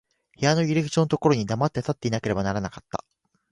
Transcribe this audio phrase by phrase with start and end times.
[0.39, 3.05] 部屋の入口のところに黙って立っていなければならなかった。